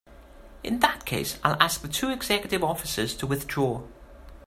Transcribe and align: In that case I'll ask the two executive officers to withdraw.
In 0.63 0.79
that 0.79 1.05
case 1.05 1.37
I'll 1.43 1.61
ask 1.61 1.83
the 1.83 1.87
two 1.87 2.09
executive 2.09 2.63
officers 2.63 3.13
to 3.17 3.27
withdraw. 3.27 3.83